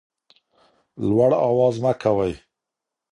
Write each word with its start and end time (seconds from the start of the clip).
لوړ 1.07 1.31
اواز 1.47 1.75
مه 1.83 1.93
کوئ. 2.01 2.33